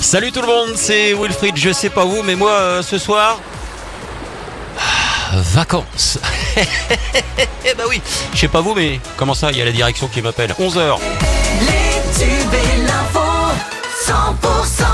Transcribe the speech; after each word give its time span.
Salut 0.00 0.32
tout 0.32 0.40
le 0.40 0.46
monde, 0.46 0.70
c'est 0.76 1.12
Wilfried. 1.14 1.56
Je 1.56 1.72
sais 1.72 1.90
pas 1.90 2.04
vous, 2.04 2.22
mais 2.22 2.34
moi 2.34 2.52
euh, 2.52 2.82
ce 2.82 2.96
soir. 2.98 3.38
ah, 4.78 5.36
Vacances. 5.52 6.18
Eh 7.64 7.74
bah 7.74 7.84
oui, 7.88 8.02
je 8.34 8.38
sais 8.40 8.48
pas 8.48 8.60
vous, 8.60 8.74
mais 8.74 9.00
comment 9.16 9.34
ça, 9.34 9.50
il 9.52 9.56
y 9.58 9.62
a 9.62 9.64
la 9.64 9.70
direction 9.72 10.08
qui 10.08 10.20
m'appelle. 10.20 10.52
11h. 10.58 10.98
Les 11.60 12.18
tubes 12.18 12.54
et 12.54 12.82
l'info 12.82 13.20
100% 14.04 14.91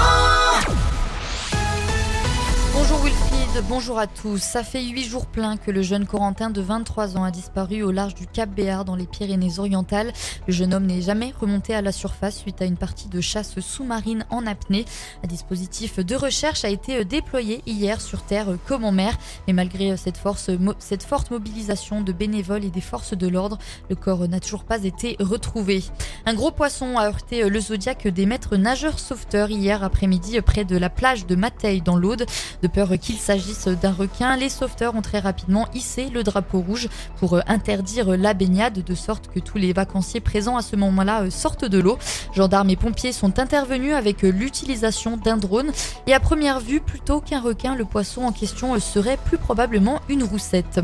bonjour 3.66 3.98
à 3.98 4.06
tous. 4.06 4.38
Ça 4.38 4.62
fait 4.62 4.82
8 4.82 5.04
jours 5.04 5.26
pleins 5.26 5.56
que 5.56 5.70
le 5.70 5.82
jeune 5.82 6.06
Corentin 6.06 6.50
de 6.50 6.60
23 6.60 7.16
ans 7.16 7.24
a 7.24 7.30
disparu 7.30 7.82
au 7.82 7.90
large 7.90 8.14
du 8.14 8.26
Cap 8.26 8.50
Béar 8.50 8.84
dans 8.84 8.94
les 8.94 9.06
Pyrénées-Orientales. 9.06 10.12
Le 10.46 10.52
jeune 10.52 10.74
homme 10.74 10.86
n'est 10.86 11.02
jamais 11.02 11.32
remonté 11.40 11.74
à 11.74 11.82
la 11.82 11.90
surface 11.90 12.36
suite 12.36 12.62
à 12.62 12.66
une 12.66 12.76
partie 12.76 13.08
de 13.08 13.20
chasse 13.20 13.58
sous-marine 13.58 14.26
en 14.30 14.46
apnée. 14.46 14.84
Un 15.24 15.26
dispositif 15.26 15.98
de 15.98 16.14
recherche 16.14 16.64
a 16.64 16.68
été 16.68 17.04
déployé 17.04 17.62
hier 17.66 18.00
sur 18.00 18.22
terre 18.22 18.48
comme 18.66 18.84
en 18.84 18.92
mer. 18.92 19.16
Mais 19.46 19.52
malgré 19.52 19.96
cette, 19.96 20.18
forte 20.18 21.30
mobilisation 21.30 22.02
de 22.02 22.12
bénévoles 22.12 22.64
et 22.64 22.70
des 22.70 22.80
forces 22.80 23.16
de 23.16 23.26
l'ordre, 23.26 23.58
le 23.90 23.96
corps 23.96 24.28
n'a 24.28 24.40
toujours 24.40 24.64
pas 24.64 24.84
été 24.84 25.16
retrouvé. 25.18 25.82
Un 26.26 26.34
gros 26.34 26.52
poisson 26.52 26.96
a 26.96 27.06
heurté 27.06 27.48
le 27.48 27.60
zodiaque 27.60 28.06
des 28.06 28.26
maîtres 28.26 28.56
nageurs 28.56 28.98
sauveteurs 28.98 29.50
hier 29.50 29.82
après-midi 29.82 30.40
près 30.42 30.64
de 30.64 30.76
la 30.76 30.90
plage 30.90 31.26
de 31.26 31.34
Mateille 31.34 31.82
dans 31.82 31.96
l'Aude. 31.96 32.26
De 32.62 32.68
peur 32.68 32.90
qu'il 33.00 33.16
s'agisse 33.16 33.47
d'un 33.66 33.92
requin, 33.92 34.36
les 34.36 34.48
sauveteurs 34.48 34.94
ont 34.94 35.02
très 35.02 35.20
rapidement 35.20 35.66
hissé 35.74 36.08
le 36.10 36.22
drapeau 36.22 36.60
rouge 36.60 36.88
pour 37.16 37.34
euh, 37.34 37.40
interdire 37.46 38.16
la 38.16 38.34
baignade 38.34 38.84
de 38.84 38.94
sorte 38.94 39.28
que 39.28 39.40
tous 39.40 39.58
les 39.58 39.72
vacanciers 39.72 40.20
présents 40.20 40.56
à 40.56 40.62
ce 40.62 40.76
moment-là 40.76 41.22
euh, 41.22 41.30
sortent 41.30 41.64
de 41.64 41.78
l'eau. 41.78 41.98
Gendarmes 42.34 42.70
et 42.70 42.76
pompiers 42.76 43.12
sont 43.12 43.38
intervenus 43.38 43.94
avec 43.94 44.24
euh, 44.24 44.30
l'utilisation 44.30 45.16
d'un 45.16 45.36
drone 45.36 45.70
et 46.06 46.14
à 46.14 46.20
première 46.20 46.60
vue, 46.60 46.80
plutôt 46.80 47.20
qu'un 47.20 47.40
requin, 47.40 47.74
le 47.74 47.84
poisson 47.84 48.22
en 48.22 48.32
question 48.32 48.78
serait 48.80 49.18
plus 49.24 49.38
probablement 49.38 50.00
une 50.08 50.24
roussette. 50.24 50.80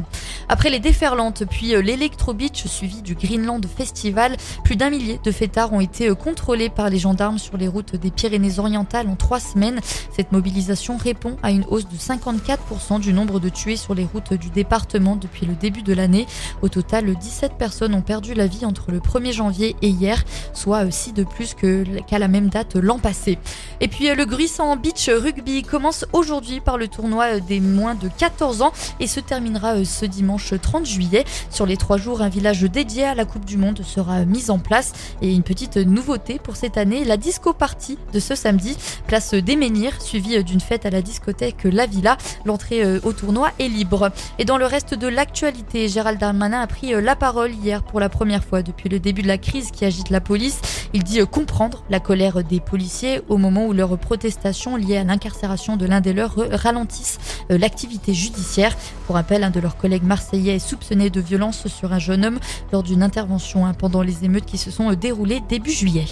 Après 0.49 0.71
les 0.71 0.81
déferlantes, 0.81 1.45
puis 1.45 1.75
l'Electro 1.83 2.33
Beach 2.33 2.67
suivi 2.67 3.03
du 3.03 3.15
Greenland 3.15 3.65
Festival, 3.67 4.37
plus 4.65 4.77
d'un 4.77 4.91
millier 4.91 5.21
de 5.23 5.31
fêtards 5.31 5.73
ont 5.73 5.81
été 5.81 6.15
contrôlés 6.15 6.71
par 6.71 6.91
les 6.91 6.99
gendarmes 6.99 7.39
sur 7.39 7.57
les 7.57 7.69
routes 7.69 7.97
des 7.97 8.11
Pyrénées-Orientales 8.11 9.09
en 9.09 9.17
trois 9.17 9.41
semaines. 9.41 9.81
Cette 10.17 10.33
mobilisation 10.33 10.97
répond 10.97 11.37
à 11.43 11.51
une 11.51 11.65
hausse 11.69 11.89
de 11.89 11.97
54% 11.97 12.54
du 13.01 13.13
nombre 13.13 13.41
de 13.41 13.49
tués 13.49 13.77
sur 13.77 13.95
les 13.95 14.05
routes 14.05 14.35
du 14.35 14.51
département 14.51 15.17
depuis 15.17 15.47
le 15.47 15.55
début 15.55 15.83
de 15.83 15.93
l'année. 15.93 16.27
Au 16.63 16.69
total, 16.69 17.15
17 17.15 17.55
personnes 17.55 17.95
ont 17.95 18.03
perdu 18.03 18.35
la 18.35 18.47
vie 18.47 18.65
entre 18.65 18.91
le 18.91 19.01
1er 19.01 19.33
janvier 19.33 19.77
et 19.83 19.89
hier, 19.89 20.25
soit 20.53 20.91
6 20.91 21.15
de 21.15 21.25
plus 21.25 21.55
qu'à 21.55 22.19
la 22.19 22.29
même 22.29 22.49
date 22.49 22.77
l'an 22.77 22.99
passé. 22.99 23.39
Et 23.81 23.89
puis 23.89 24.09
euh, 24.09 24.15
le 24.15 24.25
Gruissant 24.25 24.77
Beach 24.77 25.09
Rugby 25.09 25.63
commence 25.63 26.05
aujourd'hui 26.13 26.61
par 26.61 26.79
le 26.79 26.89
tournoi 26.89 27.37
euh, 27.37 27.41
des 27.41 27.61
moins 27.61 27.95
de 27.95 28.09
14 28.09 28.63
ans 28.63 28.73
et 29.01 29.07
se 29.07 29.21
terminera 29.21 29.77
euh, 29.77 29.85
ce 29.85 30.07
dimanche 30.07 30.55
30 30.61 30.87
juillet. 30.87 31.25
Sur 31.51 31.67
les 31.67 31.77
trois 31.77 31.97
jours, 31.97 32.23
un 32.23 32.29
village 32.29 32.63
dédié 32.63 33.05
à 33.05 33.15
la 33.15 33.25
Coupe 33.25 33.45
du 33.45 33.57
Monde 33.57 33.83
sera 33.83 34.25
mis 34.25 34.51
en 34.51 34.59
place. 34.59 34.93
Et 35.23 35.33
une 35.33 35.43
petite 35.43 35.77
nouveauté 35.77 36.39
pour 36.39 36.57
cette 36.57 36.79
année, 36.79 37.05
la 37.05 37.17
disco 37.17 37.53
party 37.53 37.99
de 38.13 38.21
ce 38.21 38.35
samedi, 38.35 38.77
place 39.07 39.35
des 39.35 39.57
Menhirs, 39.57 40.01
suivie 40.01 40.43
d'une 40.45 40.61
fête 40.61 40.87
à 40.87 40.91
la 40.91 41.03
discothèque 41.03 41.65
La 41.65 41.87
Villa. 41.87 42.17
L'entrée 42.45 42.85
euh, 42.85 43.01
au 43.05 43.13
tournoi 43.13 43.51
est 43.59 43.69
libre. 43.69 44.11
Et 44.39 44.45
dans 44.45 44.59
le 44.59 44.67
reste 44.67 44.95
de 44.95 45.09
l'actualité, 45.09 45.89
Gérald 45.89 46.19
Darmanin 46.19 46.61
a 46.61 46.67
pris 46.67 46.95
euh, 46.95 47.01
la 47.01 47.17
parole 47.17 47.53
hier 47.53 47.83
pour 47.83 48.01
la 48.01 48.09
première 48.09 48.45
fois 48.45 48.63
depuis 48.63 48.89
le 48.89 48.99
début 48.99 49.23
de 49.23 49.29
la 49.29 49.39
crise 49.39 49.71
qui 49.71 49.85
agite 49.85 50.11
la 50.11 50.21
police. 50.21 50.61
Il 50.93 51.03
dit 51.03 51.21
euh, 51.21 51.27
comprendre 51.27 51.85
la 51.89 52.01
colère 52.01 52.45
des 52.45 52.61
policiers 52.61 53.23
au 53.29 53.39
moment 53.39 53.67
où 53.67 53.73
leurs 53.73 53.97
protestations 53.99 54.77
liées 54.77 54.99
à 54.99 55.05
l'incarcération 55.05 55.77
de 55.77 55.87
l'un 55.87 56.01
des 56.01 56.13
leurs 56.13 56.37
ralentissent 56.51 57.19
l'activité 57.49 58.13
judiciaire. 58.13 58.77
Pour 59.07 59.17
rappel, 59.17 59.43
un 59.43 59.51
de 59.51 59.61
leurs 59.61 59.77
collègues 59.77 60.05
marseillais 60.05 60.57
est 60.57 60.59
soupçonné 60.59 61.11
de 61.11 61.21
violence 61.21 61.67
sur 61.69 61.93
un 61.93 61.99
jeune 61.99 62.25
homme 62.25 62.39
lors 62.73 62.83
d'une 62.83 63.03
intervention 63.03 63.67
hein, 63.67 63.75
pendant 63.75 64.03
les 64.03 64.25
émeutes 64.25 64.47
qui 64.47 64.59
se 64.59 64.71
sont 64.71 64.93
déroulées 64.93 65.41
début 65.49 65.73
juillet. 65.73 66.07